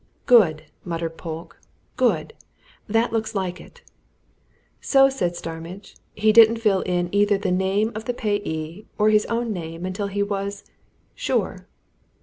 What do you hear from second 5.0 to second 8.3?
said Starmidge, "he didn't fill in either the name of the